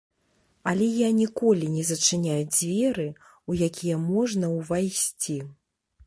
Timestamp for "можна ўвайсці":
4.07-5.37